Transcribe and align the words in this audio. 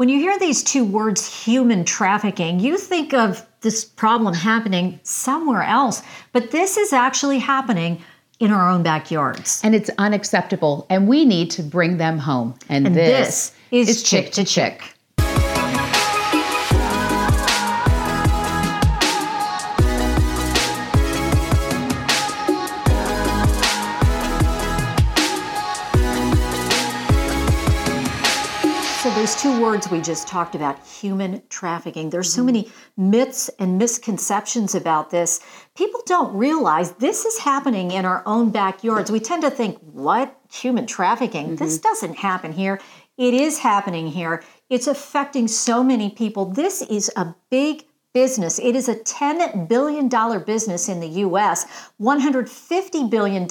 When 0.00 0.08
you 0.08 0.18
hear 0.18 0.38
these 0.38 0.64
two 0.64 0.82
words, 0.82 1.44
human 1.44 1.84
trafficking, 1.84 2.58
you 2.58 2.78
think 2.78 3.12
of 3.12 3.46
this 3.60 3.84
problem 3.84 4.32
happening 4.32 4.98
somewhere 5.02 5.62
else, 5.62 6.02
but 6.32 6.52
this 6.52 6.78
is 6.78 6.94
actually 6.94 7.38
happening 7.38 8.02
in 8.38 8.50
our 8.50 8.70
own 8.70 8.82
backyards. 8.82 9.60
And 9.62 9.74
it's 9.74 9.90
unacceptable, 9.98 10.86
and 10.88 11.06
we 11.06 11.26
need 11.26 11.50
to 11.50 11.62
bring 11.62 11.98
them 11.98 12.16
home. 12.16 12.54
And, 12.70 12.86
And 12.86 12.96
this, 12.96 13.50
this 13.50 13.52
is 13.72 13.88
is 13.90 14.02
Chick 14.02 14.32
to 14.32 14.44
Chick. 14.44 14.94
Those 29.16 29.34
two 29.36 29.60
words 29.60 29.90
we 29.90 30.00
just 30.00 30.28
talked 30.28 30.54
about, 30.54 30.86
human 30.86 31.42
trafficking. 31.50 32.08
There's 32.08 32.32
so 32.32 32.42
many 32.42 32.70
myths 32.96 33.50
and 33.58 33.76
misconceptions 33.76 34.74
about 34.74 35.10
this. 35.10 35.40
People 35.76 36.00
don't 36.06 36.34
realize 36.34 36.92
this 36.92 37.26
is 37.26 37.38
happening 37.38 37.90
in 37.90 38.06
our 38.06 38.22
own 38.24 38.50
backyards. 38.50 39.10
We 39.10 39.20
tend 39.20 39.42
to 39.42 39.50
think, 39.50 39.78
what? 39.80 40.38
Human 40.50 40.86
trafficking? 40.86 41.48
Mm-hmm. 41.48 41.56
This 41.56 41.78
doesn't 41.78 42.16
happen 42.16 42.52
here. 42.52 42.80
It 43.18 43.34
is 43.34 43.58
happening 43.58 44.06
here. 44.06 44.42
It's 44.70 44.86
affecting 44.86 45.48
so 45.48 45.84
many 45.84 46.08
people. 46.10 46.46
This 46.46 46.80
is 46.80 47.10
a 47.14 47.34
big 47.50 47.84
business. 48.14 48.58
It 48.58 48.74
is 48.74 48.88
a 48.88 48.94
$10 48.94 49.68
billion 49.68 50.08
business 50.44 50.88
in 50.88 51.00
the 51.00 51.08
US, 51.08 51.66
$150 52.00 53.10
billion 53.10 53.46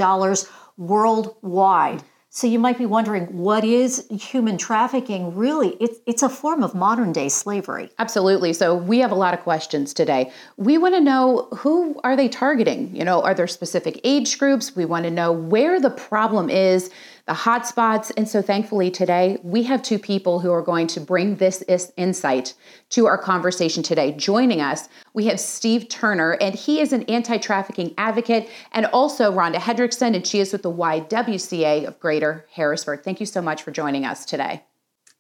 worldwide. 0.78 2.04
So 2.40 2.48
you 2.48 2.58
might 2.58 2.78
be 2.78 2.86
wondering, 2.86 3.26
what 3.38 3.66
is 3.66 4.08
human 4.10 4.58
trafficking? 4.58 5.36
Really, 5.36 5.76
it's, 5.82 6.00
it's 6.06 6.24
a 6.24 6.30
form 6.30 6.64
of 6.64 6.74
modern 6.74 7.12
day 7.12 7.28
slavery. 7.28 7.90
Absolutely. 8.00 8.54
So 8.54 8.76
we 8.76 9.00
have 9.00 9.12
a 9.12 9.16
lot 9.16 9.34
of 9.34 9.42
questions 9.42 9.94
today. 9.94 10.32
We 10.56 10.78
want 10.78 10.96
to 10.96 11.02
know 11.02 11.50
who 11.58 12.00
are 12.02 12.16
they 12.16 12.30
targeting? 12.30 12.96
You 12.96 13.04
know, 13.04 13.22
are 13.24 13.34
there 13.34 13.46
specific 13.46 14.00
age 14.06 14.40
groups? 14.40 14.74
We 14.74 14.86
want 14.86 15.04
to 15.04 15.12
know 15.12 15.34
where 15.34 15.82
the 15.82 15.90
problem 15.90 16.50
is, 16.50 16.92
the 17.30 17.36
hotspots. 17.36 18.12
And 18.18 18.28
so 18.28 18.42
thankfully 18.42 18.90
today 18.90 19.38
we 19.44 19.62
have 19.64 19.84
two 19.84 20.00
people 20.00 20.40
who 20.40 20.52
are 20.52 20.64
going 20.64 20.88
to 20.88 21.00
bring 21.00 21.36
this 21.36 21.62
is- 21.64 21.94
insight 21.96 22.56
to 22.90 23.06
our 23.06 23.20
conversation 23.20 23.84
today. 23.84 24.12
Joining 24.14 24.62
us, 24.62 24.90
we 25.14 25.28
have 25.28 25.40
Steve 25.40 25.88
Turner, 25.90 26.32
and 26.42 26.56
he 26.56 26.82
is 26.82 26.92
an 26.92 27.04
anti-trafficking 27.04 27.94
advocate, 28.00 28.50
and 28.72 28.88
also 28.88 29.32
Rhonda 29.32 29.58
Hendrickson, 29.58 30.16
and 30.16 30.26
she 30.26 30.40
is 30.40 30.52
with 30.52 30.64
the 30.64 30.72
YWCA 30.72 31.86
of 31.88 32.00
Greater 32.00 32.48
Harrisburg. 32.52 33.04
Thank 33.04 33.20
you 33.20 33.28
so 33.28 33.44
much 33.44 33.62
for 33.62 33.70
joining 33.70 34.06
us 34.06 34.26
today. 34.26 34.64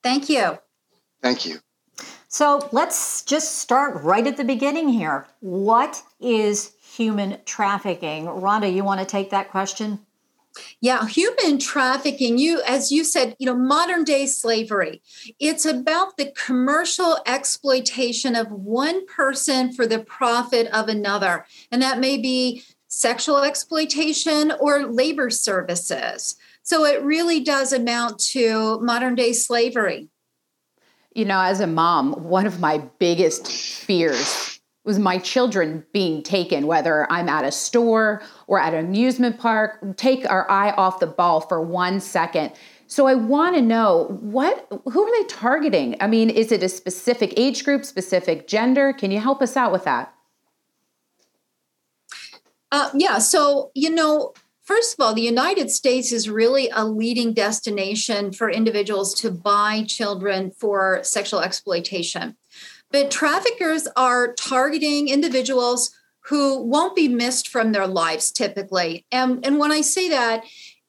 Thank 0.02 0.30
you. 0.30 0.58
Thank 1.22 1.46
you. 1.46 1.60
So 2.28 2.68
let's 2.72 3.22
just 3.22 3.60
start 3.60 4.02
right 4.04 4.26
at 4.26 4.38
the 4.38 4.44
beginning 4.44 4.90
here. 4.90 5.28
What 5.42 6.02
is 6.20 6.72
human 6.82 7.38
trafficking? 7.46 8.26
Rhonda, 8.26 8.74
you 8.74 8.84
want 8.84 9.00
to 9.00 9.06
take 9.06 9.30
that 9.30 9.52
question? 9.52 10.00
Yeah, 10.82 11.08
human 11.08 11.60
trafficking, 11.60 12.38
you 12.38 12.62
as 12.66 12.92
you 12.92 13.04
said, 13.04 13.36
you 13.40 13.46
know, 13.46 13.56
modern 13.56 14.04
day 14.04 14.26
slavery. 14.26 15.02
It's 15.40 15.66
about 15.66 16.18
the 16.18 16.32
commercial 16.32 17.20
exploitation 17.26 18.36
of 18.36 18.52
one 18.52 19.06
person 19.06 19.72
for 19.72 19.86
the 19.86 20.00
profit 20.00 20.68
of 20.68 20.88
another. 20.88 21.46
And 21.72 21.82
that 21.82 22.00
may 22.00 22.18
be 22.18 22.64
sexual 22.88 23.44
exploitation 23.44 24.52
or 24.60 24.86
labor 24.86 25.30
services. 25.30 26.36
So 26.64 26.86
it 26.86 27.02
really 27.04 27.40
does 27.40 27.72
amount 27.72 28.20
to 28.32 28.80
modern 28.82 29.16
day 29.16 29.34
slavery. 29.34 30.10
You 31.14 31.26
know, 31.26 31.42
as 31.42 31.60
a 31.60 31.68
mom, 31.68 32.14
one 32.24 32.46
of 32.46 32.60
my 32.60 32.78
biggest 33.00 33.48
fears 33.48 34.59
was 34.90 34.98
my 34.98 35.20
children 35.20 35.86
being 35.94 36.24
taken, 36.24 36.66
whether 36.66 37.06
I'm 37.12 37.30
at 37.30 37.46
a 37.46 37.52
store 37.52 38.24
or 38.48 38.60
at 38.60 38.74
an 38.74 38.86
amusement 38.86 39.38
park, 39.38 39.96
take 39.98 40.28
our 40.28 40.50
eye 40.50 40.72
off 40.72 41.00
the 41.00 41.06
ball 41.06 41.42
for 41.42 41.62
one 41.62 42.00
second. 42.00 42.54
So 42.88 43.06
I 43.06 43.14
want 43.14 43.56
to 43.56 43.62
know 43.62 44.18
what 44.20 44.66
who 44.92 45.04
are 45.04 45.22
they 45.22 45.28
targeting? 45.28 45.96
I 46.02 46.08
mean, 46.08 46.32
is 46.32 46.52
it 46.52 46.64
a 46.64 46.70
specific 46.70 47.36
age 47.38 47.64
group, 47.64 47.86
specific 47.86 48.48
gender? 48.48 48.92
Can 48.92 49.12
you 49.12 49.20
help 49.20 49.44
us 49.44 49.56
out 49.56 49.72
with 49.72 49.84
that? 49.84 50.12
Uh, 52.72 52.90
yeah, 52.96 53.20
so, 53.20 53.70
you 53.76 53.92
know, 53.92 54.34
first 54.64 54.96
of 54.96 55.06
all, 55.06 55.14
the 55.14 55.22
United 55.22 55.70
States 55.70 56.12
is 56.12 56.28
really 56.28 56.68
a 56.74 56.84
leading 56.84 57.36
destination 57.36 58.34
for 58.34 58.50
individuals 58.50 59.14
to 59.22 59.30
buy 59.30 59.84
children 59.88 60.50
for 60.50 61.00
sexual 61.04 61.42
exploitation. 61.42 62.36
But 62.92 63.12
traffickers 63.12 63.88
are 63.96 64.34
targeting 64.34 65.08
individuals 65.10 65.96
who 66.26 66.64
won't 66.64 66.96
be 66.96 67.08
missed 67.08 67.48
from 67.48 67.72
their 67.72 67.88
lives 67.88 68.32
typically. 68.32 69.06
And, 69.12 69.46
and 69.46 69.58
when 69.58 69.72
I 69.72 69.82
say 69.82 70.10
that, 70.10 70.44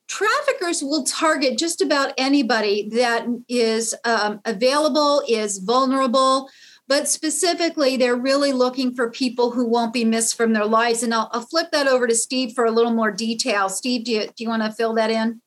traffickers 0.08 0.82
will 0.82 1.04
target 1.04 1.56
just 1.56 1.80
about 1.80 2.12
anybody 2.18 2.88
that 2.90 3.26
is 3.48 3.94
um, 4.04 4.40
available, 4.44 5.22
is 5.28 5.58
vulnerable, 5.58 6.50
but 6.90 7.08
specifically, 7.08 7.96
they're 7.96 8.16
really 8.16 8.52
looking 8.52 8.96
for 8.96 9.12
people 9.12 9.52
who 9.52 9.64
won't 9.64 9.92
be 9.92 10.04
missed 10.04 10.36
from 10.36 10.52
their 10.52 10.66
lives. 10.66 11.04
And 11.04 11.14
I'll, 11.14 11.30
I'll 11.32 11.42
flip 11.42 11.70
that 11.70 11.86
over 11.86 12.08
to 12.08 12.16
Steve 12.16 12.52
for 12.52 12.64
a 12.64 12.72
little 12.72 12.92
more 12.92 13.12
detail. 13.12 13.68
Steve, 13.68 14.04
do 14.04 14.10
you, 14.10 14.26
do 14.26 14.42
you 14.42 14.48
want 14.48 14.64
to 14.64 14.72
fill 14.72 14.94
that 14.94 15.08
in? 15.08 15.40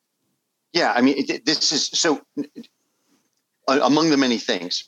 Yeah, 0.71 0.93
I 0.95 1.01
mean, 1.01 1.25
this 1.45 1.73
is 1.73 1.87
so 1.87 2.21
among 3.67 4.09
the 4.09 4.15
many 4.15 4.37
things. 4.37 4.87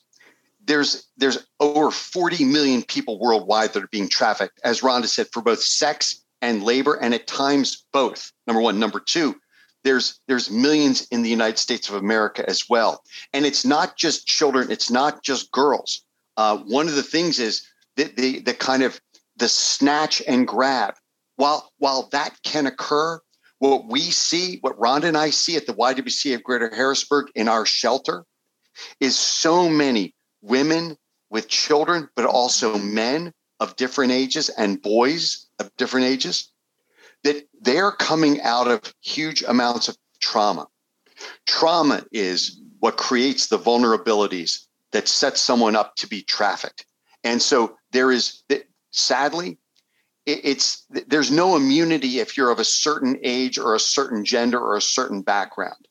There's 0.65 1.07
there's 1.17 1.45
over 1.59 1.91
40 1.91 2.43
million 2.45 2.83
people 2.83 3.19
worldwide 3.19 3.73
that 3.73 3.83
are 3.83 3.87
being 3.87 4.09
trafficked, 4.09 4.59
as 4.63 4.81
Rhonda 4.81 5.07
said, 5.07 5.27
for 5.31 5.41
both 5.41 5.61
sex 5.61 6.23
and 6.41 6.63
labor, 6.63 6.95
and 6.95 7.13
at 7.13 7.27
times 7.27 7.85
both. 7.93 8.31
Number 8.47 8.61
one, 8.61 8.79
number 8.79 8.99
two, 8.99 9.35
there's 9.83 10.19
there's 10.27 10.49
millions 10.49 11.07
in 11.11 11.21
the 11.21 11.29
United 11.29 11.59
States 11.59 11.87
of 11.87 11.95
America 11.95 12.47
as 12.49 12.67
well, 12.67 13.03
and 13.33 13.45
it's 13.45 13.63
not 13.63 13.97
just 13.97 14.27
children, 14.27 14.71
it's 14.71 14.89
not 14.89 15.23
just 15.23 15.51
girls. 15.51 16.03
Uh, 16.37 16.57
one 16.57 16.87
of 16.87 16.95
the 16.95 17.03
things 17.03 17.39
is 17.39 17.65
the, 17.95 18.05
the 18.17 18.39
the 18.39 18.53
kind 18.53 18.83
of 18.83 18.99
the 19.37 19.47
snatch 19.47 20.21
and 20.27 20.47
grab. 20.47 20.95
While 21.35 21.71
while 21.77 22.09
that 22.11 22.37
can 22.43 22.65
occur, 22.65 23.19
what 23.59 23.85
we 23.87 24.01
see, 24.01 24.57
what 24.61 24.79
Rhonda 24.79 25.05
and 25.05 25.17
I 25.17 25.29
see 25.29 25.55
at 25.55 25.67
the 25.67 25.73
YWCA 25.73 26.35
of 26.35 26.43
Greater 26.43 26.73
Harrisburg 26.73 27.27
in 27.35 27.47
our 27.47 27.65
shelter, 27.65 28.25
is 28.99 29.17
so 29.17 29.69
many 29.69 30.13
women 30.45 30.97
with 31.29 31.47
children, 31.47 32.09
but 32.15 32.25
also 32.25 32.77
men 32.77 33.33
of 33.59 33.75
different 33.75 34.11
ages 34.11 34.49
and 34.49 34.81
boys 34.81 35.47
of 35.59 35.75
different 35.77 36.05
ages, 36.05 36.51
that 37.23 37.47
they're 37.61 37.91
coming 37.91 38.41
out 38.41 38.67
of 38.67 38.93
huge 39.01 39.41
amounts 39.43 39.87
of 39.87 39.97
trauma. 40.21 40.67
Trauma 41.47 42.05
is 42.11 42.61
what 42.79 42.97
creates 42.97 43.47
the 43.47 43.57
vulnerabilities 43.57 44.65
that 44.91 45.07
sets 45.07 45.41
someone 45.41 45.75
up 45.75 45.95
to 45.95 46.07
be 46.07 46.21
trafficked. 46.21 46.85
And 47.23 47.41
so 47.41 47.75
there 47.91 48.11
is, 48.11 48.43
sadly, 48.91 49.57
it's 50.25 50.85
there's 50.89 51.31
no 51.31 51.55
immunity 51.55 52.19
if 52.19 52.35
you're 52.35 52.49
of 52.49 52.59
a 52.59 52.65
certain 52.65 53.17
age 53.23 53.59
or 53.59 53.75
a 53.75 53.79
certain 53.79 54.25
gender 54.25 54.59
or 54.59 54.75
a 54.75 54.81
certain 54.81 55.21
background. 55.21 55.87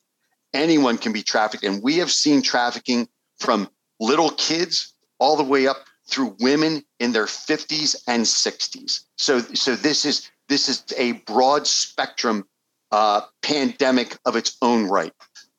Anyone 0.53 0.97
can 0.97 1.13
be 1.13 1.23
trafficked, 1.23 1.63
and 1.63 1.81
we 1.81 1.97
have 1.97 2.11
seen 2.11 2.41
trafficking 2.41 3.07
from 3.39 3.69
little 3.99 4.29
kids 4.31 4.93
all 5.19 5.35
the 5.35 5.43
way 5.43 5.67
up 5.67 5.85
through 6.07 6.35
women 6.39 6.83
in 6.99 7.11
their 7.11 7.25
50s 7.25 7.95
and 8.07 8.23
60s. 8.23 9.01
So, 9.17 9.39
so 9.39 9.75
this 9.75 10.05
is 10.05 10.29
this 10.47 10.69
is 10.69 10.83
a 10.97 11.13
broad 11.13 11.65
spectrum 11.65 12.45
uh, 12.91 13.21
pandemic 13.41 14.17
of 14.25 14.35
its 14.35 14.57
own 14.61 14.87
right. 14.87 15.13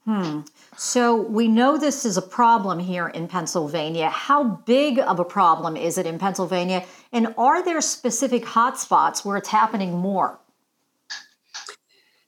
Hmm. 0.05 0.43
So 0.77 1.17
we 1.17 1.49
know 1.49 1.77
this 1.77 2.05
is 2.05 2.17
a 2.17 2.23
problem 2.23 2.79
here 2.79 3.09
in 3.09 3.27
Pennsylvania. 3.27 4.11
How 4.11 4.45
big 4.45 5.01
of 5.01 5.19
a 5.19 5.25
problem 5.25 5.77
is 5.77 5.99
it 5.99 6.07
in 6.07 6.19
Pennsylvania? 6.19 6.85
And 7.13 7.35
are 7.37 7.65
there 7.65 7.81
specific 7.81 8.45
hotspots 8.45 9.25
where 9.25 9.37
it's 9.37 9.49
happening 9.49 9.97
more? 9.97 10.39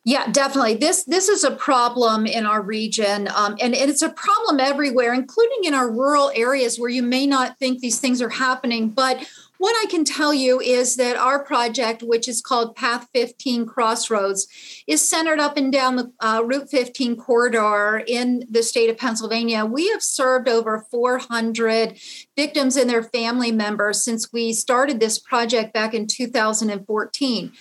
Yeah, 0.09 0.27
definitely. 0.33 0.77
This 0.77 1.05
this 1.05 1.29
is 1.29 1.45
a 1.45 1.51
problem 1.51 2.25
in 2.25 2.47
our 2.47 2.63
region, 2.63 3.29
um, 3.29 3.59
and, 3.61 3.75
and 3.75 3.91
it's 3.91 4.01
a 4.01 4.09
problem 4.09 4.59
everywhere, 4.59 5.13
including 5.13 5.65
in 5.65 5.75
our 5.75 5.91
rural 5.91 6.33
areas 6.35 6.81
where 6.81 6.89
you 6.89 7.03
may 7.03 7.27
not 7.27 7.59
think 7.59 7.81
these 7.81 8.01
things 8.01 8.23
are 8.23 8.31
happening. 8.31 8.89
But 8.89 9.29
what 9.59 9.77
I 9.77 9.85
can 9.91 10.07
tell 10.07 10.33
you 10.33 10.63
is 10.63 10.97
that 10.97 11.19
our 11.19 11.45
project, 11.45 12.03
which 12.03 12.27
is 12.27 12.41
called 12.41 12.75
Path 12.75 13.07
15 13.13 13.67
Crossroads, 13.67 14.49
is 14.87 15.07
centered 15.07 15.41
up 15.41 15.59
and 15.59 15.71
down 15.71 15.97
the 15.97 16.11
uh, 16.21 16.41
Route 16.43 16.71
15 16.71 17.17
corridor 17.17 18.03
in 18.07 18.45
the 18.49 18.63
state 18.63 18.89
of 18.89 18.97
Pennsylvania. 18.97 19.67
We 19.67 19.91
have 19.91 20.03
served 20.03 20.49
over 20.49 20.87
400 20.91 21.99
victims 22.35 22.79
and 22.79 22.89
their 22.89 23.03
family 23.03 23.53
members 23.53 24.03
since 24.03 24.33
we 24.33 24.55
started 24.55 25.01
this 25.01 25.19
project 25.19 25.75
back 25.75 25.93
in 25.93 26.07
2014 26.07 27.53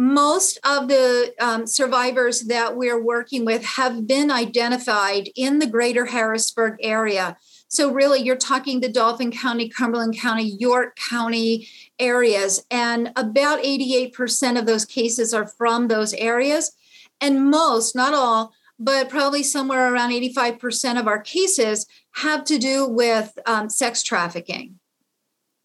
most 0.00 0.58
of 0.64 0.88
the 0.88 1.34
um, 1.40 1.66
survivors 1.66 2.44
that 2.44 2.74
we're 2.74 3.02
working 3.02 3.44
with 3.44 3.62
have 3.62 4.06
been 4.06 4.30
identified 4.30 5.28
in 5.36 5.58
the 5.58 5.66
greater 5.66 6.06
Harrisburg 6.06 6.78
area. 6.80 7.36
So, 7.68 7.92
really, 7.92 8.22
you're 8.22 8.34
talking 8.34 8.80
the 8.80 8.88
Dauphin 8.88 9.30
County, 9.30 9.68
Cumberland 9.68 10.18
County, 10.18 10.56
York 10.58 10.96
County 10.96 11.68
areas, 11.98 12.64
and 12.70 13.12
about 13.14 13.62
88% 13.62 14.58
of 14.58 14.64
those 14.64 14.86
cases 14.86 15.34
are 15.34 15.46
from 15.46 15.88
those 15.88 16.14
areas. 16.14 16.72
And 17.20 17.50
most, 17.50 17.94
not 17.94 18.14
all, 18.14 18.54
but 18.78 19.10
probably 19.10 19.42
somewhere 19.42 19.92
around 19.92 20.12
85% 20.12 20.98
of 20.98 21.08
our 21.08 21.20
cases 21.20 21.84
have 22.12 22.44
to 22.44 22.56
do 22.56 22.88
with 22.88 23.38
um, 23.44 23.68
sex 23.68 24.02
trafficking. 24.02 24.79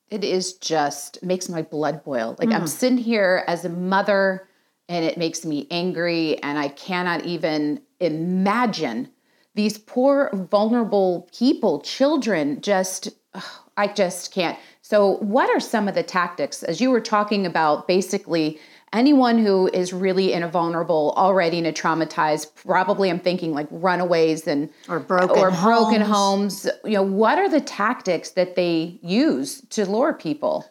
It 0.09 0.23
is 0.23 0.53
just 0.53 1.23
makes 1.23 1.49
my 1.49 1.61
blood 1.61 2.03
boil. 2.03 2.35
Like 2.39 2.49
mm. 2.49 2.55
I'm 2.55 2.67
sitting 2.67 2.97
here 2.97 3.43
as 3.47 3.65
a 3.65 3.69
mother 3.69 4.47
and 4.87 5.03
it 5.03 5.17
makes 5.17 5.45
me 5.45 5.67
angry 5.71 6.41
and 6.43 6.59
I 6.59 6.67
cannot 6.69 7.25
even 7.25 7.81
imagine 7.99 9.09
these 9.55 9.77
poor 9.77 10.29
vulnerable 10.33 11.27
people, 11.35 11.81
children 11.81 12.61
just 12.61 13.09
I 13.77 13.87
just 13.87 14.33
can't. 14.33 14.57
So 14.87 15.15
what 15.15 15.49
are 15.49 15.59
some 15.59 15.87
of 15.87 15.95
the 15.95 16.03
tactics? 16.03 16.61
As 16.61 16.79
you 16.79 16.91
were 16.91 17.01
talking 17.01 17.47
about 17.47 17.87
basically 17.87 18.59
anyone 18.93 19.39
who 19.39 19.67
is 19.73 19.91
really 19.91 20.31
in 20.31 20.43
a 20.43 20.47
vulnerable 20.47 21.11
already 21.17 21.57
in 21.57 21.65
a 21.65 21.73
traumatized 21.73 22.53
probably 22.53 23.09
i'm 23.09 23.19
thinking 23.19 23.51
like 23.51 23.67
runaways 23.71 24.47
and 24.47 24.69
or 24.87 24.99
broken 24.99 25.37
or 25.39 25.49
homes. 25.49 25.63
broken 25.63 26.01
homes. 26.01 26.67
you 26.85 26.91
know 26.91 27.01
what 27.01 27.39
are 27.39 27.49
the 27.49 27.59
tactics 27.59 28.29
that 28.31 28.55
they 28.55 28.99
use 29.01 29.61
to 29.71 29.89
lure 29.89 30.13
people? 30.13 30.63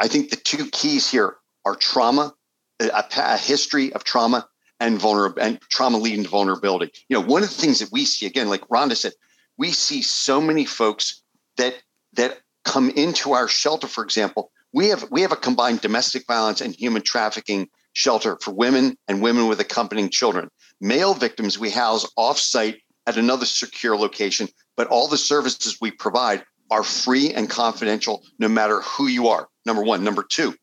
I 0.00 0.06
think 0.06 0.30
the 0.30 0.36
two 0.36 0.70
keys 0.70 1.10
here 1.10 1.34
are 1.64 1.74
trauma 1.74 2.32
a, 2.78 3.04
a 3.16 3.36
history 3.36 3.92
of 3.92 4.04
trauma 4.04 4.48
and 4.78 5.00
vulnerable 5.00 5.42
and 5.42 5.60
trauma 5.62 5.98
leading 5.98 6.22
to 6.22 6.30
vulnerability. 6.30 6.92
You 7.08 7.18
know 7.18 7.26
one 7.26 7.42
of 7.42 7.48
the 7.48 7.60
things 7.60 7.80
that 7.80 7.90
we 7.90 8.04
see 8.04 8.24
again 8.24 8.48
like 8.48 8.66
rhonda 8.68 8.96
said 8.96 9.14
we 9.56 9.72
see 9.72 10.00
so 10.00 10.40
many 10.40 10.64
folks 10.64 11.22
that 11.56 11.74
that 12.12 12.38
come 12.68 12.90
into 12.90 13.32
our 13.32 13.48
shelter 13.48 13.88
for 13.88 14.04
example 14.04 14.50
we 14.72 14.88
have 14.88 15.10
we 15.10 15.22
have 15.22 15.32
a 15.32 15.36
combined 15.36 15.80
domestic 15.80 16.26
violence 16.26 16.60
and 16.60 16.74
human 16.74 17.02
trafficking 17.02 17.68
shelter 17.92 18.38
for 18.40 18.52
women 18.52 18.96
and 19.08 19.22
women 19.22 19.48
with 19.48 19.60
accompanying 19.60 20.10
children. 20.10 20.48
Male 20.80 21.14
victims 21.14 21.58
we 21.58 21.70
house 21.70 22.06
offsite 22.18 22.76
at 23.06 23.16
another 23.16 23.46
secure 23.46 23.96
location, 23.96 24.48
but 24.76 24.86
all 24.88 25.08
the 25.08 25.18
services 25.18 25.78
we 25.80 25.90
provide 25.90 26.44
are 26.70 26.82
free 26.82 27.32
and 27.32 27.48
confidential 27.48 28.22
no 28.38 28.48
matter 28.48 28.82
who 28.82 29.06
you 29.06 29.28
are. 29.28 29.48
Number 29.64 29.82
1, 29.82 30.04
number 30.04 30.22
2. 30.22 30.54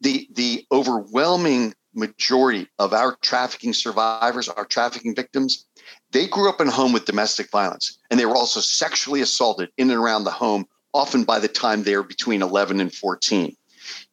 The 0.00 0.28
the 0.32 0.64
overwhelming 0.70 1.74
majority 1.94 2.68
of 2.78 2.92
our 2.92 3.16
trafficking 3.22 3.72
survivors, 3.72 4.48
our 4.48 4.66
trafficking 4.66 5.14
victims, 5.14 5.66
they 6.12 6.26
grew 6.26 6.48
up 6.48 6.60
in 6.60 6.68
a 6.68 6.70
home 6.70 6.92
with 6.92 7.06
domestic 7.06 7.50
violence 7.50 7.98
and 8.10 8.20
they 8.20 8.26
were 8.26 8.36
also 8.36 8.60
sexually 8.60 9.20
assaulted 9.20 9.70
in 9.78 9.90
and 9.90 9.98
around 9.98 10.24
the 10.24 10.30
home 10.30 10.66
often 10.92 11.24
by 11.24 11.38
the 11.38 11.48
time 11.48 11.82
they're 11.82 12.02
between 12.02 12.42
11 12.42 12.80
and 12.80 12.92
14. 12.92 13.56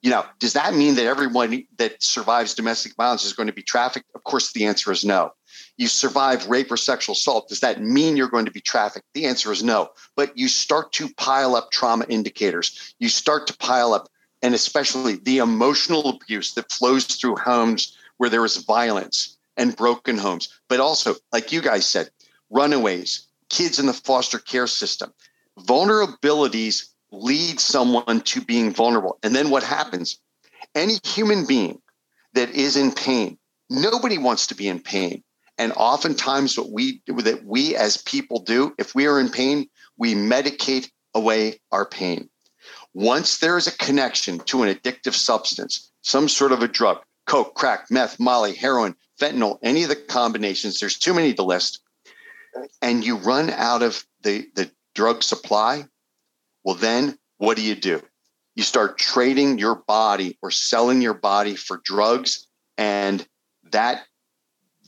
You 0.02 0.12
know, 0.12 0.26
does 0.40 0.54
that 0.54 0.76
mean 0.76 0.96
that 0.96 1.06
everyone 1.06 1.66
that 1.78 2.02
survives 2.04 2.54
domestic 2.54 2.96
violence 2.96 3.26
is 3.26 3.34
going 3.34 3.48
to 3.48 3.54
be 3.54 3.64
trafficked? 3.64 4.10
Of 4.14 4.24
course, 4.24 4.52
the 4.52 4.66
answer 4.66 4.92
is 4.92 5.04
no. 5.04 5.34
You 5.78 5.88
survive 5.88 6.48
rape 6.48 6.72
or 6.72 6.78
sexual 6.78 7.14
assault. 7.14 7.50
Does 7.50 7.62
that 7.62 7.82
mean 7.82 8.16
you're 8.16 8.28
going 8.28 8.46
to 8.46 8.52
be 8.52 8.62
trafficked? 8.62 9.08
The 9.14 9.26
answer 9.26 9.52
is 9.52 9.64
no. 9.64 9.90
But 10.16 10.38
you 10.38 10.48
start 10.48 10.92
to 10.94 11.10
pile 11.16 11.56
up 11.56 11.72
trauma 11.72 12.06
indicators. 12.08 12.94
You 13.00 13.10
start 13.10 13.48
to 13.48 13.58
pile 13.58 13.94
up, 13.94 14.10
and 14.42 14.54
especially 14.54 15.16
the 15.16 15.40
emotional 15.40 16.10
abuse 16.10 16.54
that 16.54 16.72
flows 16.72 17.06
through 17.06 17.38
homes 17.38 17.98
where 18.18 18.30
there 18.30 18.46
is 18.46 18.58
violence 18.58 19.38
and 19.58 19.76
broken 19.76 20.18
homes, 20.18 20.50
but 20.68 20.80
also, 20.80 21.16
like 21.32 21.52
you 21.52 21.62
guys 21.62 21.86
said, 21.86 22.10
runaways, 22.50 23.28
kids 23.50 23.80
in 23.80 23.86
the 23.86 23.94
foster 23.94 24.40
care 24.40 24.68
system 24.68 25.14
vulnerabilities 25.60 26.88
lead 27.12 27.60
someone 27.60 28.22
to 28.22 28.42
being 28.42 28.72
vulnerable. 28.72 29.20
And 29.24 29.36
then 29.36 29.50
what 29.50 29.64
happens? 29.64 30.20
Any 30.76 30.96
human 31.04 31.46
being 31.46 31.82
that 32.34 32.50
is 32.50 32.76
in 32.76 32.92
pain, 32.92 33.38
nobody 33.70 34.18
wants 34.18 34.48
to 34.48 34.56
be 34.56 34.68
in 34.68 34.80
pain. 34.80 35.24
And 35.58 35.72
oftentimes, 35.74 36.58
what 36.58 36.72
we 36.72 37.02
that 37.08 37.46
we 37.46 37.76
as 37.76 37.98
people 37.98 38.40
do, 38.40 38.74
if 38.80 38.96
we 38.96 39.06
are 39.06 39.20
in 39.20 39.30
pain, 39.30 39.70
we 39.98 40.16
medicate 40.16 40.90
away 41.14 41.60
our 41.72 41.86
pain. 41.86 42.30
Once 42.96 43.38
there 43.38 43.58
is 43.58 43.68
a 43.68 43.78
connection 43.78 44.40
to 44.40 44.64
an 44.64 44.74
addictive 44.74 45.14
substance, 45.14 45.92
some 46.02 46.28
sort 46.28 46.52
of 46.52 46.64
a 46.64 46.68
drug, 46.68 47.04
coke, 47.28 47.54
crack, 47.54 47.92
meth, 47.92 48.20
molly, 48.20 48.56
heroin, 48.56 48.96
fentanyl, 49.20 49.60
any 49.62 49.84
of 49.84 49.90
the 49.90 49.96
combinations, 49.96 50.80
there's 50.80 50.98
too 50.98 51.14
many 51.14 51.34
to 51.34 51.44
list, 51.44 51.82
and 52.82 53.06
you 53.06 53.18
run 53.18 53.50
out 53.52 53.84
of 53.84 54.06
the, 54.22 54.48
the 54.56 54.72
drug 54.96 55.24
supply, 55.24 55.86
well, 56.64 56.76
then 56.76 57.18
what 57.38 57.58
do 57.58 57.64
you 57.64 57.76
do? 57.76 58.02
You 58.56 58.64
start 58.64 58.98
trading 58.98 59.58
your 59.58 59.76
body 59.76 60.38
or 60.42 60.52
selling 60.52 61.02
your 61.02 61.16
body 61.16 61.56
for 61.56 61.82
drugs, 61.84 62.48
and 62.78 63.26
that 63.72 64.04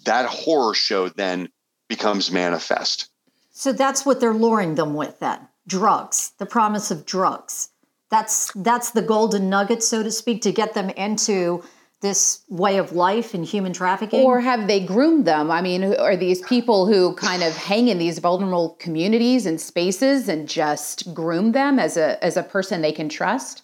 that 0.05 0.27
horror 0.27 0.75
show 0.75 1.09
then 1.09 1.49
becomes 1.89 2.31
manifest. 2.31 3.09
So 3.51 3.73
that's 3.73 4.05
what 4.05 4.19
they're 4.19 4.33
luring 4.33 4.75
them 4.75 4.93
with 4.93 5.19
then 5.19 5.47
drugs, 5.67 6.33
the 6.37 6.45
promise 6.45 6.91
of 6.91 7.05
drugs. 7.05 7.69
That's 8.11 8.51
that's 8.53 8.91
the 8.91 9.01
golden 9.01 9.49
nugget, 9.49 9.81
so 9.81 10.03
to 10.03 10.11
speak, 10.11 10.41
to 10.43 10.51
get 10.51 10.75
them 10.75 10.89
into 10.91 11.63
this 12.01 12.43
way 12.49 12.77
of 12.77 12.93
life 12.93 13.33
and 13.33 13.45
human 13.45 13.73
trafficking? 13.73 14.23
Or 14.23 14.39
have 14.39 14.67
they 14.67 14.79
groomed 14.79 15.25
them? 15.25 15.49
I 15.49 15.61
mean, 15.61 15.95
are 15.95 16.15
these 16.15 16.41
people 16.41 16.85
who 16.85 17.15
kind 17.15 17.43
of 17.43 17.55
hang 17.55 17.87
in 17.87 17.97
these 17.97 18.19
vulnerable 18.19 18.77
communities 18.79 19.45
and 19.45 19.59
spaces 19.59 20.29
and 20.29 20.47
just 20.47 21.13
groom 21.13 21.51
them 21.51 21.79
as 21.79 21.97
a 21.97 22.23
as 22.23 22.37
a 22.37 22.43
person 22.43 22.81
they 22.81 22.91
can 22.91 23.09
trust? 23.09 23.63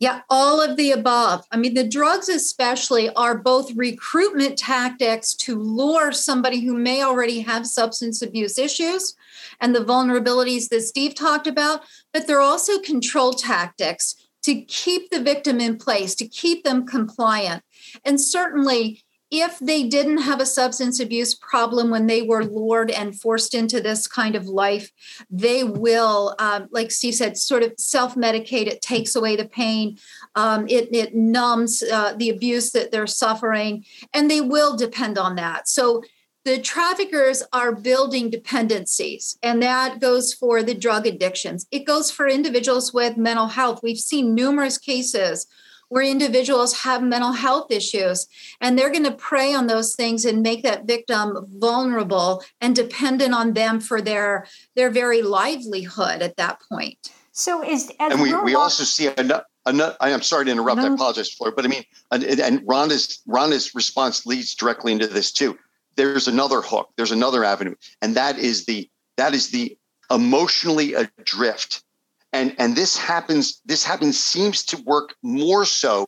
Yeah, 0.00 0.22
all 0.30 0.62
of 0.62 0.78
the 0.78 0.92
above. 0.92 1.44
I 1.52 1.58
mean, 1.58 1.74
the 1.74 1.86
drugs, 1.86 2.30
especially, 2.30 3.10
are 3.10 3.36
both 3.36 3.76
recruitment 3.76 4.56
tactics 4.56 5.34
to 5.34 5.58
lure 5.58 6.10
somebody 6.10 6.60
who 6.60 6.74
may 6.74 7.02
already 7.02 7.40
have 7.40 7.66
substance 7.66 8.22
abuse 8.22 8.58
issues 8.58 9.14
and 9.60 9.74
the 9.74 9.84
vulnerabilities 9.84 10.70
that 10.70 10.80
Steve 10.82 11.14
talked 11.14 11.46
about, 11.46 11.82
but 12.14 12.26
they're 12.26 12.40
also 12.40 12.78
control 12.78 13.34
tactics 13.34 14.16
to 14.42 14.62
keep 14.62 15.10
the 15.10 15.22
victim 15.22 15.60
in 15.60 15.76
place, 15.76 16.14
to 16.16 16.26
keep 16.26 16.64
them 16.64 16.86
compliant. 16.86 17.62
And 18.04 18.20
certainly, 18.20 19.04
if 19.30 19.60
they 19.60 19.84
didn't 19.84 20.18
have 20.18 20.40
a 20.40 20.46
substance 20.46 20.98
abuse 20.98 21.34
problem 21.36 21.88
when 21.88 22.06
they 22.06 22.22
were 22.22 22.44
lured 22.44 22.90
and 22.90 23.18
forced 23.18 23.54
into 23.54 23.80
this 23.80 24.08
kind 24.08 24.34
of 24.34 24.46
life, 24.46 24.90
they 25.30 25.62
will, 25.62 26.34
um, 26.40 26.66
like 26.72 26.90
Steve 26.90 27.14
said, 27.14 27.38
sort 27.38 27.62
of 27.62 27.72
self 27.78 28.16
medicate. 28.16 28.66
It 28.66 28.82
takes 28.82 29.14
away 29.14 29.36
the 29.36 29.44
pain, 29.44 29.98
um, 30.34 30.66
it, 30.68 30.92
it 30.92 31.14
numbs 31.14 31.82
uh, 31.82 32.14
the 32.16 32.30
abuse 32.30 32.72
that 32.72 32.90
they're 32.90 33.06
suffering, 33.06 33.84
and 34.12 34.28
they 34.28 34.40
will 34.40 34.76
depend 34.76 35.16
on 35.16 35.36
that. 35.36 35.68
So 35.68 36.02
the 36.44 36.58
traffickers 36.58 37.42
are 37.52 37.74
building 37.74 38.30
dependencies, 38.30 39.38
and 39.42 39.62
that 39.62 40.00
goes 40.00 40.32
for 40.32 40.62
the 40.62 40.74
drug 40.74 41.06
addictions. 41.06 41.66
It 41.70 41.84
goes 41.84 42.10
for 42.10 42.26
individuals 42.26 42.94
with 42.94 43.18
mental 43.18 43.48
health. 43.48 43.80
We've 43.82 43.98
seen 43.98 44.34
numerous 44.34 44.78
cases 44.78 45.46
where 45.90 46.02
individuals 46.02 46.80
have 46.80 47.02
mental 47.02 47.32
health 47.32 47.70
issues, 47.70 48.26
and 48.60 48.78
they're 48.78 48.92
going 48.92 49.04
to 49.04 49.10
prey 49.10 49.52
on 49.52 49.66
those 49.66 49.94
things 49.94 50.24
and 50.24 50.40
make 50.42 50.62
that 50.62 50.86
victim 50.86 51.36
vulnerable 51.58 52.42
and 52.60 52.74
dependent 52.74 53.34
on 53.34 53.52
them 53.52 53.80
for 53.80 54.00
their 54.00 54.46
their 54.76 54.88
very 54.88 55.20
livelihood 55.20 56.22
at 56.22 56.36
that 56.36 56.58
point. 56.70 57.10
So 57.32 57.62
is 57.62 57.92
and 58.00 58.20
we, 58.20 58.34
we 58.42 58.54
also 58.54 58.84
see 58.84 59.10
another. 59.18 59.44
I'm 59.66 60.22
sorry 60.22 60.46
to 60.46 60.50
interrupt. 60.50 60.80
No. 60.80 60.90
I 60.90 60.94
apologize, 60.94 61.30
Flora, 61.30 61.52
but 61.54 61.66
I 61.66 61.68
mean, 61.68 61.84
and, 62.10 62.24
and 62.24 62.60
Rhonda's 62.62 63.20
Rhonda's 63.28 63.74
response 63.74 64.24
leads 64.24 64.54
directly 64.54 64.92
into 64.92 65.06
this 65.06 65.32
too 65.32 65.58
there's 66.00 66.28
another 66.28 66.62
hook 66.62 66.88
there's 66.96 67.12
another 67.12 67.44
avenue 67.44 67.74
and 68.00 68.14
that 68.14 68.38
is 68.38 68.64
the 68.64 68.88
that 69.18 69.34
is 69.34 69.50
the 69.50 69.76
emotionally 70.10 70.94
adrift 70.94 71.84
and 72.32 72.54
and 72.58 72.74
this 72.74 72.96
happens 72.96 73.60
this 73.66 73.84
happens 73.84 74.18
seems 74.18 74.64
to 74.64 74.78
work 74.84 75.14
more 75.22 75.66
so 75.66 76.06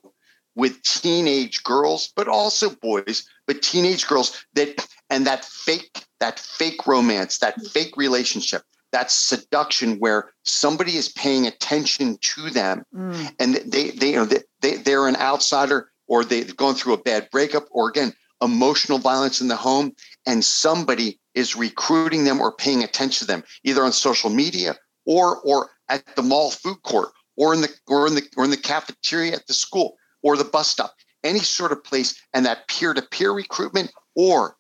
with 0.55 0.83
teenage 0.83 1.63
girls 1.63 2.11
but 2.17 2.27
also 2.27 2.71
boys 2.71 3.29
but 3.47 3.61
teenage 3.61 4.07
girls 4.07 4.43
that 4.55 4.87
and 5.11 5.27
that 5.27 5.45
fake 5.45 6.07
that 6.21 6.39
fake 6.39 6.87
romance 6.87 7.39
that 7.39 7.61
fake 7.67 7.95
relationship 7.99 8.63
that 8.93 9.11
seduction 9.11 9.99
where 9.99 10.31
somebody 10.45 10.97
is 10.97 11.11
paying 11.11 11.47
attention 11.47 12.17
to 12.23 12.49
them 12.49 12.83
mm. 12.95 13.35
and 13.39 13.57
they 13.57 13.91
they 13.91 14.11
you 14.13 14.17
know 14.17 14.25
they, 14.25 14.41
they 14.63 14.77
they're 14.77 15.07
an 15.07 15.17
outsider 15.17 15.91
or 16.07 16.25
they've 16.25 16.57
gone 16.57 16.75
through 16.75 16.95
a 16.95 17.03
bad 17.03 17.29
breakup 17.31 17.67
or 17.71 17.91
again 17.91 18.15
emotional 18.43 18.99
violence 18.99 19.41
in 19.41 19.49
the 19.49 19.57
home 19.57 19.93
and 20.27 20.45
somebody 20.45 21.19
is 21.35 21.57
recruiting 21.57 22.25
them 22.25 22.41
or 22.41 22.53
paying 22.53 22.83
attention 22.83 23.27
to 23.27 23.33
them 23.33 23.45
either 23.65 23.85
on 23.85 23.93
social 23.93 24.31
media 24.31 24.75
or 25.07 25.39
or 25.41 25.71
at 25.89 26.05
the 26.17 26.23
mall 26.23 26.51
food 26.51 26.83
court 26.83 27.11
or 27.37 27.55
in 27.55 27.61
the 27.61 27.69
or 27.87 28.07
in 28.07 28.15
the 28.15 28.23
or 28.37 28.45
in 28.45 28.51
the 28.51 28.57
cafeteria 28.57 29.33
at 29.33 29.47
the 29.47 29.55
school 29.55 29.97
or 30.23 30.37
the 30.37 30.45
bus 30.45 30.69
stop 30.69 30.95
any 31.25 31.39
sort 31.39 31.73
of 31.73 31.85
place 31.85 32.21
and 32.35 32.45
that 32.45 32.67
peer-to-peer 32.69 33.33
recruitment 33.33 33.91
or 34.17 34.57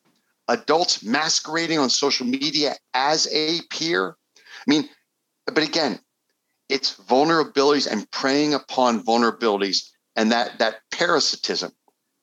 adults 0.48 1.02
masquerading 1.02 1.78
on 1.78 1.90
social 1.90 2.26
media 2.26 2.74
as 2.94 3.28
a 3.32 3.60
peer 3.70 4.16
I 4.66 4.70
mean, 4.70 4.88
but 5.46 5.58
again, 5.58 5.98
it's 6.68 6.94
vulnerabilities 6.96 7.90
and 7.90 8.10
preying 8.10 8.54
upon 8.54 9.02
vulnerabilities 9.02 9.88
and 10.16 10.30
that 10.32 10.58
that 10.58 10.76
parasitism. 10.90 11.72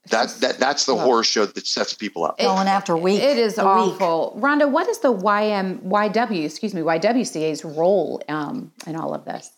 That, 0.07 0.29
that 0.39 0.57
that's 0.57 0.85
the 0.85 0.95
horror 0.95 1.23
show 1.23 1.45
that 1.45 1.67
sets 1.67 1.93
people 1.93 2.25
up. 2.25 2.39
Going 2.39 2.67
after 2.67 2.97
week. 2.97 3.21
It 3.21 3.37
is 3.37 3.57
a 3.57 3.63
awful. 3.63 4.33
Week. 4.33 4.43
Rhonda, 4.43 4.69
what 4.69 4.87
is 4.87 4.99
the 4.99 5.13
YM 5.13 5.83
YW, 5.83 6.45
excuse 6.45 6.73
me, 6.73 6.81
YWCA's 6.81 7.63
role 7.63 8.21
um, 8.27 8.71
in 8.87 8.95
all 8.95 9.13
of 9.13 9.25
this? 9.25 9.51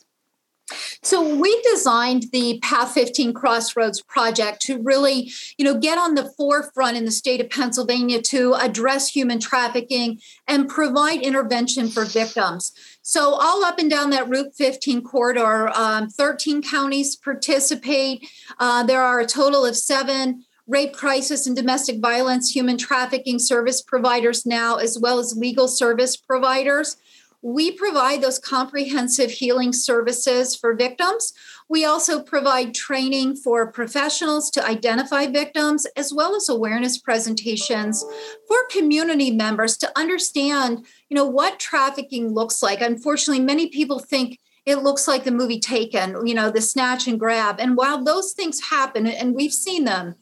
So 1.01 1.36
we 1.36 1.62
designed 1.62 2.25
the 2.32 2.60
Path 2.62 2.94
15 2.94 3.34
Crossroads 3.34 4.01
project 4.01 4.62
to 4.63 4.82
really, 4.82 5.32
you 5.58 5.66
know, 5.66 5.78
get 5.78 5.98
on 5.98 6.16
the 6.16 6.32
forefront 6.38 6.98
in 6.98 7.06
the 7.06 7.12
state 7.12 7.42
of 7.42 7.50
Pennsylvania 7.50 8.22
to 8.24 8.54
address 8.56 9.10
human 9.10 9.40
trafficking 9.40 10.20
and 10.48 10.70
provide 10.70 11.22
intervention 11.22 11.90
for 11.90 12.06
victims. 12.06 12.72
So 13.01 13.34
all 13.34 13.63
up 13.66 13.80
and 13.80 13.90
down 13.90 14.12
that 14.12 14.30
Route 14.30 14.54
15 14.56 15.01
corridor, 15.04 15.70
um, 15.75 16.10
13 16.10 16.62
counties 16.62 17.16
participate. 17.16 18.28
Uh, 18.60 18.84
there 18.84 19.01
are 19.01 19.20
a 19.20 19.25
total 19.25 19.66
of 19.66 19.75
seven 19.75 20.46
rape 20.68 20.94
crisis 20.94 21.48
and 21.48 21.56
domestic 21.56 22.00
violence 22.00 22.50
human 22.51 22.78
trafficking 22.78 23.40
service 23.40 23.82
providers 23.82 24.46
now, 24.46 24.78
as 24.78 24.98
well 25.00 25.20
as 25.20 25.36
legal 25.36 25.68
service 25.68 26.16
providers. 26.16 26.96
We 27.42 27.72
provide 27.72 28.22
those 28.22 28.38
comprehensive 28.40 29.32
healing 29.32 29.74
services 29.74 30.56
for 30.56 30.76
victims. 30.76 31.34
We 31.68 31.86
also 31.86 32.22
provide 32.22 32.76
training 32.76 33.38
for 33.38 33.72
professionals 33.72 34.52
to 34.52 34.66
identify 34.66 35.28
victims, 35.28 35.88
as 35.96 36.14
well 36.14 36.36
as 36.36 36.50
awareness 36.50 36.98
presentations 36.98 38.06
for 38.48 38.58
community 38.70 39.32
members 39.32 39.78
to 39.78 39.92
understand, 39.98 40.86
you 41.10 41.16
know, 41.16 41.26
what 41.26 41.60
trafficking 41.60 42.34
looks 42.34 42.62
like. 42.62 42.82
Unfortunately, 42.82 43.44
many 43.44 43.70
people 43.70 44.00
think 44.00 44.38
it 44.66 44.84
looks 44.84 45.08
like 45.08 45.24
the 45.24 45.32
movie 45.32 45.60
Taken, 45.60 46.28
you 46.28 46.36
know, 46.36 46.52
the 46.52 46.62
snatch 46.62 47.08
and 47.08 47.20
grab. 47.20 47.60
And 47.60 47.76
while 47.76 48.04
those 48.04 48.34
things 48.34 48.62
happen, 48.62 49.08
and 49.08 49.34
we've 49.34 49.54
seen 49.54 49.86
them, 49.86 50.16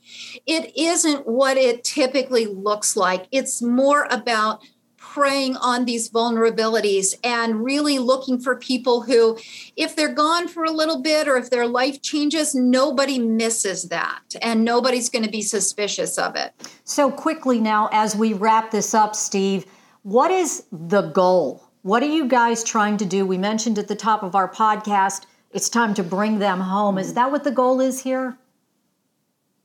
it 0.45 0.71
isn't 0.77 1.27
what 1.27 1.57
it 1.57 1.83
typically 1.83 2.45
looks 2.45 2.95
like. 2.95 3.27
It's 3.31 3.61
more 3.61 4.07
about 4.09 4.61
preying 4.99 5.55
on 5.57 5.85
these 5.85 6.09
vulnerabilities 6.09 7.15
and 7.23 7.63
really 7.63 7.97
looking 7.97 8.39
for 8.39 8.55
people 8.55 9.01
who, 9.01 9.37
if 9.75 9.95
they're 9.95 10.13
gone 10.13 10.47
for 10.47 10.63
a 10.63 10.71
little 10.71 11.01
bit 11.01 11.27
or 11.27 11.37
if 11.37 11.49
their 11.49 11.67
life 11.67 12.01
changes, 12.01 12.53
nobody 12.53 13.17
misses 13.17 13.89
that 13.89 14.21
and 14.41 14.63
nobody's 14.63 15.09
going 15.09 15.25
to 15.25 15.31
be 15.31 15.41
suspicious 15.41 16.17
of 16.17 16.35
it. 16.35 16.53
So, 16.83 17.09
quickly 17.09 17.59
now, 17.59 17.89
as 17.91 18.15
we 18.15 18.33
wrap 18.33 18.71
this 18.71 18.93
up, 18.93 19.15
Steve, 19.15 19.65
what 20.03 20.31
is 20.31 20.63
the 20.71 21.01
goal? 21.01 21.63
What 21.81 22.03
are 22.03 22.07
you 22.07 22.27
guys 22.27 22.63
trying 22.63 22.97
to 22.97 23.05
do? 23.05 23.25
We 23.25 23.37
mentioned 23.37 23.79
at 23.79 23.87
the 23.87 23.95
top 23.95 24.21
of 24.21 24.35
our 24.35 24.49
podcast, 24.49 25.25
it's 25.51 25.69
time 25.69 25.93
to 25.95 26.03
bring 26.03 26.39
them 26.39 26.59
home. 26.59 26.97
Is 26.97 27.13
that 27.15 27.31
what 27.31 27.43
the 27.43 27.51
goal 27.51 27.79
is 27.79 28.01
here? 28.01 28.37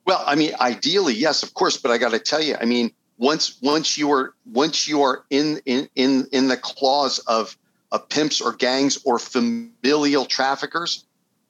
Well, 0.07 0.23
I 0.27 0.35
mean, 0.35 0.53
ideally, 0.61 1.15
yes, 1.15 1.43
of 1.43 1.55
course, 1.55 1.77
but 1.77 1.91
I 1.91 1.99
got 1.99 2.13
to 2.13 2.19
tell 2.19 2.43
you, 2.43 2.57
I 2.61 2.65
mean, 2.67 2.93
once 3.19 3.59
once 3.63 3.97
you 3.97 4.11
are 4.13 4.35
once 4.53 4.89
you 4.89 5.03
are 5.03 5.25
in 5.31 5.61
in 5.67 5.89
in 5.95 6.27
in 6.33 6.49
the 6.49 6.57
claws 6.57 7.19
of 7.21 7.57
of 7.93 8.09
pimps 8.09 8.41
or 8.41 8.53
gangs 8.53 8.99
or 9.05 9.19
familial 9.19 10.25
traffickers, 10.25 11.05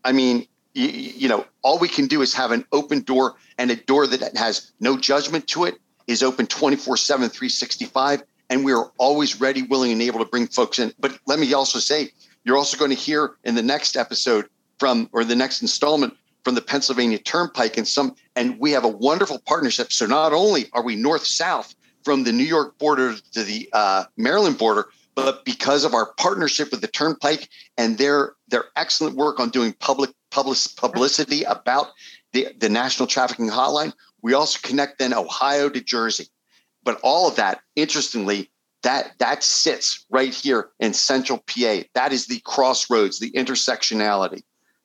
I 0.05 0.13
mean, 0.13 0.47
you, 0.75 0.89
you 0.89 1.29
know, 1.29 1.47
all 1.63 1.79
we 1.79 1.89
can 1.89 2.07
do 2.07 2.21
is 2.21 2.35
have 2.35 2.53
an 2.53 2.67
open 2.71 3.01
door 3.01 3.35
and 3.57 3.71
a 3.71 3.77
door 3.77 4.07
that 4.07 4.37
has 4.37 4.73
no 4.79 4.99
judgment 4.99 5.47
to 5.49 5.65
it 5.65 5.77
is 6.07 6.23
open 6.23 6.47
24 6.47 6.97
7 6.99 7.29
365 7.31 8.23
and 8.51 8.65
we 8.65 8.73
are 8.73 8.93
always 8.99 9.41
ready 9.41 9.63
willing 9.63 9.91
and 9.91 10.03
able 10.03 10.19
to 10.19 10.27
bring 10.27 10.47
folks 10.47 10.79
in. 10.79 10.93
But 10.99 11.19
let 11.27 11.39
me 11.39 11.53
also 11.55 11.79
say 11.79 12.11
you're 12.45 12.59
also 12.59 12.77
going 12.77 12.91
to 12.91 12.97
hear 12.97 13.37
in 13.45 13.55
the 13.55 13.63
next 13.63 13.97
episode 13.97 14.47
from 14.79 15.09
or 15.13 15.25
the 15.25 15.37
next 15.37 15.63
installment 15.63 16.15
from 16.45 16.55
the 16.55 16.61
Pennsylvania 16.61 17.19
Turnpike 17.19 17.77
and 17.77 17.89
some, 17.89 18.15
and 18.37 18.59
we 18.59 18.73
have 18.73 18.85
a 18.85 18.89
wonderful 18.89 19.41
partnership. 19.47 19.93
So 19.93 20.07
not 20.07 20.33
only 20.33 20.67
are 20.73 20.83
we 20.83 20.95
north 20.95 21.25
south 21.25 21.75
from 22.05 22.25
the 22.25 22.33
New 22.33 22.45
York 22.45 22.79
border 22.79 23.17
to 23.33 23.43
the 23.43 23.69
uh, 23.73 24.05
Maryland 24.17 24.59
border, 24.59 24.89
but 25.15 25.45
because 25.45 25.85
of 25.85 25.95
our 25.95 26.13
partnership 26.15 26.71
with 26.71 26.81
the 26.81 26.89
Turnpike 26.89 27.49
and 27.79 27.99
their 27.99 28.35
their 28.49 28.67
excellent 28.77 29.17
work 29.17 29.41
on 29.41 29.51
doing 29.51 29.73
public 29.73 30.11
public 30.31 30.59
publicity 30.77 31.45
about 31.45 31.89
the, 32.33 32.49
the 32.59 32.69
National 32.69 33.07
Trafficking 33.07 33.49
Hotline, 33.49 33.93
we 34.23 34.35
also 34.35 34.59
connect 34.63 34.99
then 34.99 35.15
Ohio 35.15 35.69
to 35.69 35.81
Jersey. 35.81 36.27
But 36.83 37.01
all 37.03 37.29
of 37.29 37.37
that, 37.37 37.61
interestingly, 37.77 38.51
that 38.83 39.13
that 39.19 39.43
sits 39.43 40.05
right 40.11 40.35
here 40.35 40.71
in 40.81 40.93
central 40.93 41.39
PA. 41.39 41.83
That 41.95 42.13
is 42.13 42.27
the 42.27 42.41
crossroads, 42.45 43.19
the 43.19 43.31
intersectionality. 43.33 44.43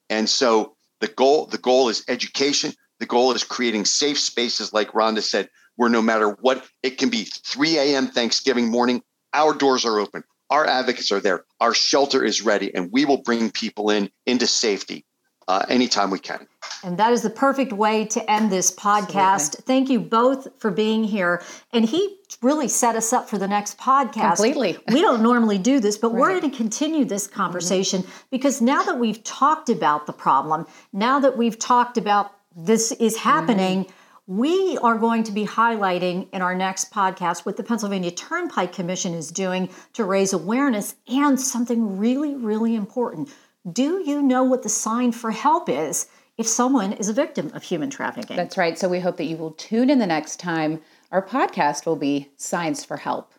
And 0.09 0.29
so 0.29 0.75
the 0.99 1.07
goal, 1.07 1.45
the 1.45 1.57
goal 1.57 1.89
is 1.89 2.03
education. 2.07 2.73
The 2.99 3.05
goal 3.05 3.31
is 3.31 3.43
creating 3.43 3.85
safe 3.85 4.19
spaces, 4.19 4.73
like 4.73 4.91
Rhonda 4.91 5.21
said, 5.21 5.49
where 5.75 5.89
no 5.89 6.01
matter 6.01 6.29
what, 6.41 6.65
it 6.83 6.97
can 6.97 7.09
be 7.09 7.23
3 7.23 7.77
a.m. 7.77 8.07
Thanksgiving 8.07 8.69
morning. 8.69 9.01
Our 9.33 9.53
doors 9.53 9.85
are 9.85 9.99
open. 9.99 10.23
Our 10.49 10.65
advocates 10.65 11.11
are 11.11 11.21
there. 11.21 11.45
Our 11.61 11.73
shelter 11.73 12.23
is 12.23 12.41
ready, 12.41 12.73
and 12.73 12.91
we 12.91 13.05
will 13.05 13.21
bring 13.21 13.51
people 13.51 13.89
in 13.89 14.09
into 14.25 14.47
safety 14.47 15.05
uh, 15.49 15.65
anytime 15.67 16.11
we 16.11 16.19
can. 16.19 16.47
And 16.83 16.97
that 16.99 17.11
is 17.11 17.23
the 17.23 17.29
perfect 17.31 17.73
way 17.73 18.05
to 18.05 18.31
end 18.31 18.51
this 18.51 18.71
podcast. 18.71 19.33
Absolutely. 19.33 19.63
Thank 19.65 19.89
you 19.89 19.99
both 19.99 20.47
for 20.59 20.69
being 20.69 21.03
here. 21.03 21.41
And 21.73 21.83
he 21.83 22.17
really 22.43 22.67
set 22.67 22.95
us 22.95 23.11
up 23.11 23.27
for 23.27 23.39
the 23.39 23.47
next 23.47 23.79
podcast. 23.79 24.35
Completely. 24.35 24.77
We 24.91 25.01
don't 25.01 25.23
normally 25.23 25.57
do 25.57 25.79
this, 25.79 25.97
but 25.97 26.09
right. 26.09 26.19
we're 26.19 26.39
going 26.39 26.51
to 26.51 26.55
continue 26.55 27.03
this 27.03 27.25
conversation 27.25 28.03
mm-hmm. 28.03 28.27
because 28.29 28.61
now 28.61 28.83
that 28.83 28.99
we've 28.99 29.23
talked 29.23 29.69
about 29.69 30.05
the 30.05 30.13
problem, 30.13 30.67
now 30.93 31.19
that 31.19 31.35
we've 31.35 31.57
talked 31.57 31.97
about 31.97 32.31
this 32.55 32.91
is 32.93 33.17
happening, 33.17 33.85
mm-hmm. 33.85 34.37
we 34.37 34.77
are 34.83 34.99
going 34.99 35.23
to 35.23 35.31
be 35.31 35.47
highlighting 35.47 36.27
in 36.31 36.43
our 36.43 36.53
next 36.53 36.91
podcast 36.91 37.43
what 37.47 37.57
the 37.57 37.63
Pennsylvania 37.63 38.11
Turnpike 38.11 38.71
Commission 38.71 39.15
is 39.15 39.31
doing 39.31 39.67
to 39.93 40.05
raise 40.05 40.31
awareness 40.31 40.95
and 41.07 41.41
something 41.41 41.97
really, 41.97 42.35
really 42.35 42.75
important 42.75 43.29
do 43.73 44.03
you 44.05 44.21
know 44.21 44.43
what 44.43 44.63
the 44.63 44.69
sign 44.69 45.11
for 45.11 45.31
help 45.31 45.69
is 45.69 46.07
if 46.37 46.47
someone 46.47 46.93
is 46.93 47.09
a 47.09 47.13
victim 47.13 47.51
of 47.53 47.63
human 47.63 47.89
trafficking? 47.89 48.37
That's 48.37 48.57
right. 48.57 48.77
So 48.77 48.87
we 48.87 48.99
hope 48.99 49.17
that 49.17 49.25
you 49.25 49.37
will 49.37 49.51
tune 49.51 49.89
in 49.89 49.99
the 49.99 50.07
next 50.07 50.39
time. 50.39 50.81
Our 51.11 51.25
podcast 51.25 51.85
will 51.85 51.95
be 51.95 52.29
Signs 52.37 52.85
for 52.85 52.97
Help. 52.97 53.33